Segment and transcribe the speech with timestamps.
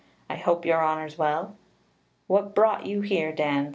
[0.31, 1.55] 'I hope your honour's well.'
[2.25, 3.69] 'What brought you here, Dan?'